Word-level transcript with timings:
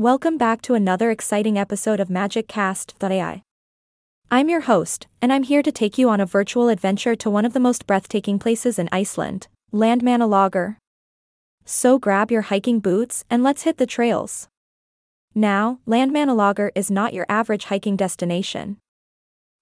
Welcome 0.00 0.38
back 0.38 0.62
to 0.62 0.72
another 0.72 1.10
exciting 1.10 1.58
episode 1.58 2.00
of 2.00 2.08
MagicCast.ai. 2.08 3.42
I'm 4.30 4.48
your 4.48 4.62
host, 4.62 5.06
and 5.20 5.30
I'm 5.30 5.42
here 5.42 5.62
to 5.62 5.70
take 5.70 5.98
you 5.98 6.08
on 6.08 6.20
a 6.20 6.24
virtual 6.24 6.70
adventure 6.70 7.14
to 7.16 7.28
one 7.28 7.44
of 7.44 7.52
the 7.52 7.60
most 7.60 7.86
breathtaking 7.86 8.38
places 8.38 8.78
in 8.78 8.88
Iceland, 8.90 9.48
Landmannalaugar. 9.74 10.76
So 11.66 11.98
grab 11.98 12.30
your 12.30 12.48
hiking 12.48 12.80
boots 12.80 13.26
and 13.28 13.42
let's 13.42 13.64
hit 13.64 13.76
the 13.76 13.84
trails. 13.84 14.48
Now, 15.34 15.80
Landmannalaugar 15.86 16.70
is 16.74 16.90
not 16.90 17.12
your 17.12 17.26
average 17.28 17.64
hiking 17.64 17.96
destination. 17.96 18.78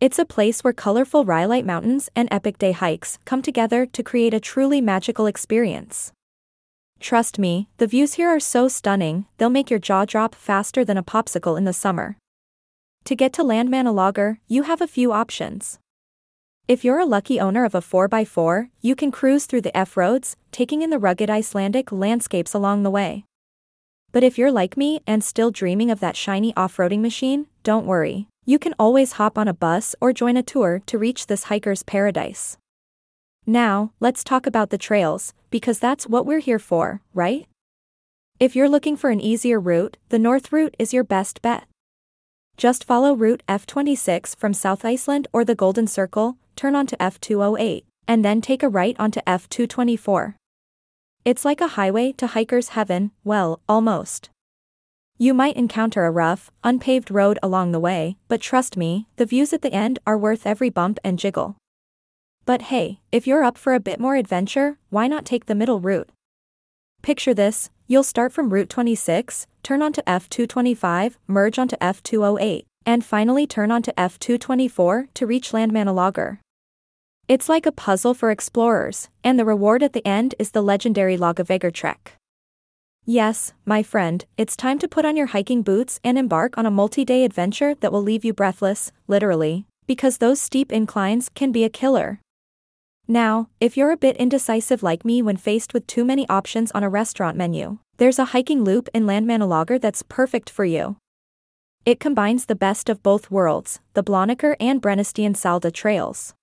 It's 0.00 0.18
a 0.18 0.24
place 0.24 0.64
where 0.64 0.72
colorful 0.72 1.24
Rhyolite 1.24 1.64
Mountains 1.64 2.10
and 2.16 2.26
epic 2.32 2.58
day 2.58 2.72
hikes 2.72 3.20
come 3.24 3.40
together 3.40 3.86
to 3.86 4.02
create 4.02 4.34
a 4.34 4.40
truly 4.40 4.80
magical 4.80 5.26
experience. 5.26 6.12
Trust 7.04 7.38
me, 7.38 7.68
the 7.76 7.86
views 7.86 8.14
here 8.14 8.30
are 8.30 8.40
so 8.40 8.66
stunning, 8.66 9.26
they'll 9.36 9.50
make 9.50 9.68
your 9.68 9.78
jaw 9.78 10.06
drop 10.06 10.34
faster 10.34 10.86
than 10.86 10.96
a 10.96 11.02
popsicle 11.02 11.58
in 11.58 11.64
the 11.64 11.74
summer. 11.74 12.16
To 13.04 13.14
get 13.14 13.30
to 13.34 13.42
Landmannalaugar, 13.42 14.38
you 14.48 14.62
have 14.62 14.80
a 14.80 14.86
few 14.86 15.12
options. 15.12 15.78
If 16.66 16.82
you're 16.82 16.98
a 16.98 17.04
lucky 17.04 17.38
owner 17.38 17.66
of 17.66 17.74
a 17.74 17.82
4x4, 17.82 18.70
you 18.80 18.96
can 18.96 19.10
cruise 19.10 19.44
through 19.44 19.60
the 19.60 19.76
F 19.76 19.98
roads, 19.98 20.36
taking 20.50 20.80
in 20.80 20.88
the 20.88 20.98
rugged 20.98 21.28
Icelandic 21.28 21.92
landscapes 21.92 22.54
along 22.54 22.84
the 22.84 22.90
way. 22.90 23.26
But 24.10 24.24
if 24.24 24.38
you're 24.38 24.50
like 24.50 24.78
me 24.78 25.02
and 25.06 25.22
still 25.22 25.50
dreaming 25.50 25.90
of 25.90 26.00
that 26.00 26.16
shiny 26.16 26.56
off 26.56 26.78
roading 26.78 27.02
machine, 27.02 27.48
don't 27.64 27.84
worry. 27.84 28.28
You 28.46 28.58
can 28.58 28.74
always 28.78 29.12
hop 29.20 29.36
on 29.36 29.46
a 29.46 29.52
bus 29.52 29.94
or 30.00 30.14
join 30.14 30.38
a 30.38 30.42
tour 30.42 30.80
to 30.86 30.96
reach 30.96 31.26
this 31.26 31.44
hiker's 31.44 31.82
paradise. 31.82 32.56
Now, 33.46 33.92
let's 34.00 34.24
talk 34.24 34.46
about 34.46 34.70
the 34.70 34.78
trails, 34.78 35.34
because 35.50 35.78
that's 35.78 36.06
what 36.06 36.24
we're 36.24 36.40
here 36.40 36.58
for, 36.58 37.02
right? 37.12 37.46
If 38.40 38.56
you're 38.56 38.68
looking 38.68 38.96
for 38.96 39.10
an 39.10 39.20
easier 39.20 39.60
route, 39.60 39.98
the 40.08 40.18
north 40.18 40.50
route 40.50 40.74
is 40.78 40.94
your 40.94 41.04
best 41.04 41.42
bet. 41.42 41.64
Just 42.56 42.84
follow 42.84 43.14
Route 43.14 43.42
F26 43.48 44.34
from 44.36 44.54
South 44.54 44.84
Iceland 44.84 45.28
or 45.32 45.44
the 45.44 45.54
Golden 45.54 45.86
Circle, 45.86 46.38
turn 46.56 46.74
onto 46.74 46.96
F208, 46.96 47.84
and 48.08 48.24
then 48.24 48.40
take 48.40 48.62
a 48.62 48.68
right 48.68 48.96
onto 48.98 49.20
F224. 49.26 50.34
It's 51.24 51.44
like 51.44 51.60
a 51.60 51.68
highway 51.68 52.12
to 52.12 52.28
hiker's 52.28 52.70
heaven, 52.70 53.10
well, 53.24 53.60
almost. 53.68 54.30
You 55.18 55.34
might 55.34 55.56
encounter 55.56 56.06
a 56.06 56.10
rough, 56.10 56.50
unpaved 56.62 57.10
road 57.10 57.38
along 57.42 57.72
the 57.72 57.80
way, 57.80 58.16
but 58.28 58.40
trust 58.40 58.76
me, 58.76 59.06
the 59.16 59.26
views 59.26 59.52
at 59.52 59.62
the 59.62 59.72
end 59.72 59.98
are 60.06 60.18
worth 60.18 60.46
every 60.46 60.70
bump 60.70 60.98
and 61.04 61.18
jiggle. 61.18 61.56
But 62.46 62.62
hey, 62.62 63.00
if 63.10 63.26
you're 63.26 63.42
up 63.42 63.56
for 63.56 63.72
a 63.72 63.80
bit 63.80 63.98
more 63.98 64.16
adventure, 64.16 64.76
why 64.90 65.06
not 65.06 65.24
take 65.24 65.46
the 65.46 65.54
middle 65.54 65.80
route? 65.80 66.10
Picture 67.00 67.32
this 67.32 67.70
you'll 67.86 68.02
start 68.02 68.32
from 68.32 68.50
Route 68.50 68.68
26, 68.68 69.46
turn 69.62 69.82
onto 69.82 70.02
F225, 70.02 71.16
merge 71.26 71.58
onto 71.58 71.76
F208, 71.76 72.64
and 72.86 73.04
finally 73.04 73.46
turn 73.46 73.70
onto 73.70 73.92
F224 73.92 75.08
to 75.14 75.26
reach 75.26 75.52
Landmannalaugar. 75.52 76.38
It's 77.28 77.48
like 77.48 77.64
a 77.64 77.72
puzzle 77.72 78.12
for 78.12 78.30
explorers, 78.30 79.08
and 79.22 79.38
the 79.38 79.44
reward 79.46 79.82
at 79.82 79.94
the 79.94 80.06
end 80.06 80.34
is 80.38 80.50
the 80.50 80.62
legendary 80.62 81.16
Laugavegur 81.16 81.72
trek. 81.72 82.16
Yes, 83.06 83.52
my 83.64 83.82
friend, 83.82 84.24
it's 84.36 84.56
time 84.56 84.78
to 84.78 84.88
put 84.88 85.04
on 85.04 85.16
your 85.16 85.28
hiking 85.28 85.62
boots 85.62 86.00
and 86.04 86.18
embark 86.18 86.58
on 86.58 86.66
a 86.66 86.70
multi 86.70 87.04
day 87.06 87.24
adventure 87.24 87.74
that 87.76 87.92
will 87.92 88.02
leave 88.02 88.24
you 88.24 88.34
breathless, 88.34 88.92
literally, 89.06 89.66
because 89.86 90.18
those 90.18 90.40
steep 90.40 90.70
inclines 90.70 91.30
can 91.34 91.52
be 91.52 91.64
a 91.64 91.70
killer. 91.70 92.20
Now, 93.06 93.48
if 93.60 93.76
you're 93.76 93.90
a 93.90 93.98
bit 93.98 94.16
indecisive 94.16 94.82
like 94.82 95.04
me 95.04 95.20
when 95.20 95.36
faced 95.36 95.74
with 95.74 95.86
too 95.86 96.04
many 96.04 96.26
options 96.28 96.72
on 96.72 96.82
a 96.82 96.88
restaurant 96.88 97.36
menu, 97.36 97.78
there's 97.98 98.18
a 98.18 98.26
hiking 98.26 98.64
loop 98.64 98.88
in 98.94 99.04
Landmannalaugar 99.04 99.80
that's 99.80 100.02
perfect 100.02 100.48
for 100.48 100.64
you. 100.64 100.96
It 101.84 102.00
combines 102.00 102.46
the 102.46 102.54
best 102.54 102.88
of 102.88 103.02
both 103.02 103.30
worlds, 103.30 103.80
the 103.92 104.02
Blóðnakkur 104.02 104.56
and 104.58 104.80
Brennistein-Salda 104.80 105.70
trails. 105.70 106.34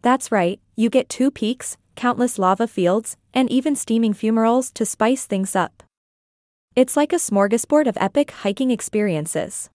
That's 0.00 0.32
right, 0.32 0.58
you 0.74 0.88
get 0.88 1.10
two 1.10 1.30
peaks, 1.30 1.76
countless 1.96 2.38
lava 2.38 2.66
fields, 2.66 3.18
and 3.34 3.50
even 3.50 3.76
steaming 3.76 4.14
fumaroles 4.14 4.72
to 4.74 4.86
spice 4.86 5.26
things 5.26 5.54
up. 5.54 5.82
It's 6.74 6.96
like 6.96 7.12
a 7.12 7.16
smorgasbord 7.16 7.86
of 7.86 7.98
epic 8.00 8.30
hiking 8.30 8.70
experiences. 8.70 9.68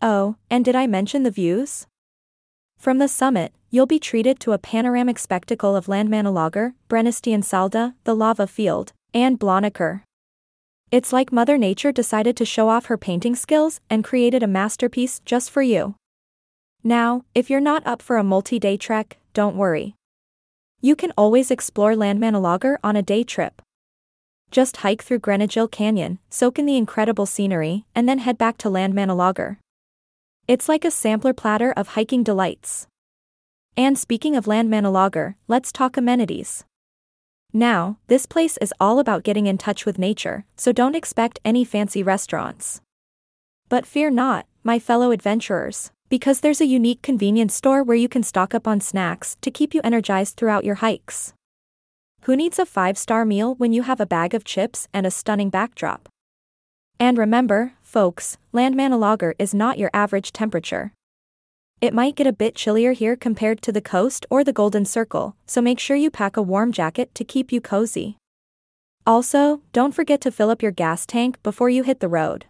Oh, 0.00 0.36
and 0.48 0.64
did 0.64 0.76
I 0.76 0.86
mention 0.86 1.24
the 1.24 1.30
views? 1.32 1.86
From 2.78 2.98
the 2.98 3.08
summit, 3.08 3.52
you'll 3.70 3.86
be 3.86 3.98
treated 3.98 4.40
to 4.40 4.52
a 4.52 4.58
panoramic 4.58 5.18
spectacle 5.18 5.76
of 5.76 5.86
Landmannalaugar, 5.86 6.74
Brennistein-Salda, 6.88 7.94
the 8.04 8.14
lava 8.14 8.46
field, 8.46 8.92
and 9.12 9.38
Blonaker. 9.38 10.02
It's 10.90 11.12
like 11.12 11.32
Mother 11.32 11.58
Nature 11.58 11.90
decided 11.90 12.36
to 12.36 12.44
show 12.44 12.68
off 12.68 12.86
her 12.86 12.96
painting 12.96 13.34
skills 13.34 13.80
and 13.90 14.04
created 14.04 14.42
a 14.42 14.46
masterpiece 14.46 15.20
just 15.24 15.50
for 15.50 15.62
you. 15.62 15.96
Now, 16.84 17.24
if 17.34 17.50
you're 17.50 17.60
not 17.60 17.84
up 17.84 18.00
for 18.00 18.16
a 18.16 18.22
multi 18.22 18.60
day 18.60 18.76
trek, 18.76 19.18
don't 19.34 19.56
worry. 19.56 19.94
You 20.80 20.94
can 20.94 21.12
always 21.16 21.50
explore 21.50 21.94
Landmannalaugar 21.94 22.76
on 22.84 22.94
a 22.94 23.02
day 23.02 23.24
trip. 23.24 23.60
Just 24.52 24.78
hike 24.78 25.02
through 25.02 25.18
Grænagil 25.18 25.70
Canyon, 25.70 26.20
soak 26.30 26.58
in 26.58 26.66
the 26.66 26.76
incredible 26.76 27.26
scenery, 27.26 27.84
and 27.94 28.08
then 28.08 28.20
head 28.20 28.38
back 28.38 28.56
to 28.58 28.68
Landmannalaugar. 28.68 29.56
It's 30.46 30.68
like 30.68 30.84
a 30.84 30.92
sampler 30.92 31.32
platter 31.32 31.72
of 31.72 31.88
hiking 31.88 32.22
delights. 32.22 32.86
And 33.76 33.98
speaking 33.98 34.36
of 34.36 34.46
Landmannalaugar, 34.46 35.34
let's 35.48 35.70
talk 35.70 35.98
amenities. 35.98 36.64
Now, 37.52 37.98
this 38.06 38.24
place 38.24 38.56
is 38.56 38.72
all 38.80 38.98
about 38.98 39.22
getting 39.22 39.46
in 39.46 39.58
touch 39.58 39.84
with 39.84 39.98
nature, 39.98 40.46
so 40.56 40.72
don't 40.72 40.94
expect 40.94 41.40
any 41.44 41.62
fancy 41.62 42.02
restaurants. 42.02 42.80
But 43.68 43.84
fear 43.84 44.10
not, 44.10 44.46
my 44.64 44.78
fellow 44.78 45.10
adventurers, 45.10 45.90
because 46.08 46.40
there's 46.40 46.62
a 46.62 46.66
unique 46.66 47.02
convenience 47.02 47.54
store 47.54 47.82
where 47.82 47.96
you 47.96 48.08
can 48.08 48.22
stock 48.22 48.54
up 48.54 48.66
on 48.66 48.80
snacks 48.80 49.36
to 49.42 49.50
keep 49.50 49.74
you 49.74 49.82
energized 49.84 50.36
throughout 50.36 50.64
your 50.64 50.76
hikes. 50.76 51.34
Who 52.22 52.34
needs 52.34 52.58
a 52.58 52.64
five 52.64 52.96
star 52.96 53.26
meal 53.26 53.56
when 53.56 53.74
you 53.74 53.82
have 53.82 54.00
a 54.00 54.06
bag 54.06 54.32
of 54.32 54.44
chips 54.44 54.88
and 54.94 55.06
a 55.06 55.10
stunning 55.10 55.50
backdrop? 55.50 56.08
And 56.98 57.18
remember, 57.18 57.74
folks, 57.82 58.38
Landmannalaugar 58.54 59.34
is 59.38 59.52
not 59.52 59.78
your 59.78 59.90
average 59.92 60.32
temperature. 60.32 60.92
It 61.80 61.92
might 61.92 62.16
get 62.16 62.26
a 62.26 62.32
bit 62.32 62.54
chillier 62.54 62.92
here 62.92 63.16
compared 63.16 63.60
to 63.62 63.70
the 63.70 63.82
coast 63.82 64.24
or 64.30 64.42
the 64.42 64.52
Golden 64.52 64.86
Circle, 64.86 65.36
so 65.46 65.60
make 65.60 65.78
sure 65.78 65.96
you 65.96 66.10
pack 66.10 66.36
a 66.36 66.42
warm 66.42 66.72
jacket 66.72 67.14
to 67.14 67.24
keep 67.24 67.52
you 67.52 67.60
cozy. 67.60 68.16
Also, 69.06 69.60
don't 69.72 69.94
forget 69.94 70.20
to 70.22 70.32
fill 70.32 70.48
up 70.48 70.62
your 70.62 70.72
gas 70.72 71.04
tank 71.04 71.40
before 71.42 71.68
you 71.68 71.82
hit 71.82 72.00
the 72.00 72.08
road. 72.08 72.46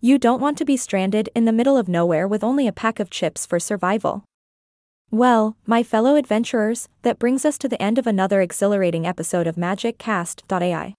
You 0.00 0.18
don't 0.18 0.40
want 0.40 0.58
to 0.58 0.64
be 0.64 0.76
stranded 0.76 1.30
in 1.34 1.44
the 1.44 1.52
middle 1.52 1.76
of 1.76 1.88
nowhere 1.88 2.26
with 2.26 2.42
only 2.42 2.66
a 2.66 2.72
pack 2.72 2.98
of 2.98 3.10
chips 3.10 3.46
for 3.46 3.60
survival. 3.60 4.24
Well, 5.12 5.56
my 5.64 5.84
fellow 5.84 6.16
adventurers, 6.16 6.88
that 7.02 7.20
brings 7.20 7.44
us 7.44 7.56
to 7.58 7.68
the 7.68 7.80
end 7.80 7.96
of 7.96 8.08
another 8.08 8.40
exhilarating 8.40 9.06
episode 9.06 9.46
of 9.46 9.54
MagicCast.ai. 9.54 10.94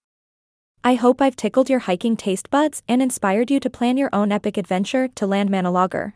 I 0.85 0.95
hope 0.95 1.21
I've 1.21 1.35
tickled 1.35 1.69
your 1.69 1.79
hiking 1.79 2.15
taste 2.15 2.49
buds 2.49 2.83
and 2.87 3.01
inspired 3.01 3.51
you 3.51 3.59
to 3.59 3.69
plan 3.69 3.97
your 3.97 4.09
own 4.13 4.31
epic 4.31 4.55
adventure 4.55 5.09
to 5.09 5.25
Landmannalaugar. 5.25 6.13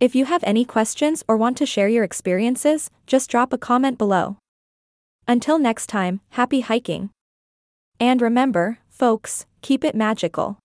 If 0.00 0.14
you 0.14 0.24
have 0.24 0.42
any 0.44 0.64
questions 0.64 1.22
or 1.28 1.36
want 1.36 1.58
to 1.58 1.66
share 1.66 1.86
your 1.86 2.04
experiences, 2.04 2.88
just 3.06 3.28
drop 3.28 3.52
a 3.52 3.58
comment 3.58 3.98
below. 3.98 4.38
Until 5.28 5.58
next 5.58 5.88
time, 5.88 6.22
happy 6.30 6.60
hiking. 6.60 7.10
And 8.00 8.22
remember, 8.22 8.78
folks, 8.88 9.44
keep 9.60 9.84
it 9.84 9.94
magical. 9.94 10.58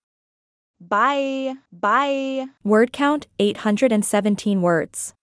Bye. 0.79 1.56
Bye. 1.69 2.47
Word 2.63 2.94
count 2.94 3.28
817 3.38 4.62
words. 4.62 5.16